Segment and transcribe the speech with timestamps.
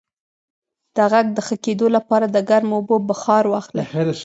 [0.95, 3.85] د غږ د ښه کیدو لپاره د ګرمو اوبو بخار واخلئ